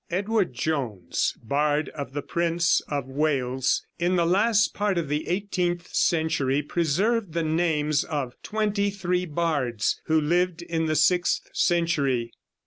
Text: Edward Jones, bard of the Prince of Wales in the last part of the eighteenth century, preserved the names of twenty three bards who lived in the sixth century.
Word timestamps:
Edward 0.09 0.53
Jones, 0.55 1.37
bard 1.43 1.89
of 1.89 2.13
the 2.13 2.23
Prince 2.23 2.81
of 2.87 3.07
Wales 3.07 3.85
in 3.99 4.15
the 4.15 4.25
last 4.25 4.73
part 4.73 4.97
of 4.97 5.09
the 5.09 5.27
eighteenth 5.27 5.93
century, 5.93 6.63
preserved 6.63 7.33
the 7.33 7.43
names 7.43 8.03
of 8.03 8.33
twenty 8.41 8.89
three 8.89 9.27
bards 9.27 10.01
who 10.05 10.19
lived 10.19 10.63
in 10.63 10.87
the 10.87 10.95
sixth 10.95 11.47
century. 11.53 12.31